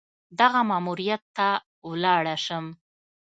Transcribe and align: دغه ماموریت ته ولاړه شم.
دغه 0.39 0.59
ماموریت 0.69 1.23
ته 1.37 1.47
ولاړه 1.89 2.35
شم. 2.45 2.65